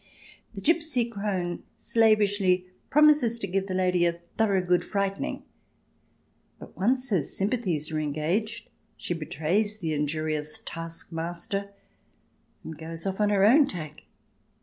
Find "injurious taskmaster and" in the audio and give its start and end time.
9.93-12.75